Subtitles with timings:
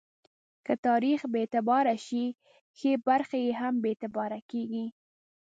[0.65, 2.25] که تاریخ بې اعتباره شي،
[2.77, 4.85] ښې برخې یې هم بې اعتباره کېږي.